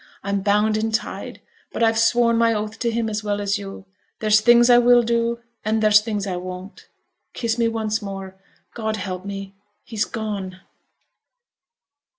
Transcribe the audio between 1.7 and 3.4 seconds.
but I've sworn my oath to him as well